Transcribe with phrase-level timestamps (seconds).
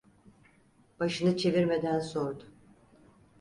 [0.99, 2.43] Başını çevirmeden sordu.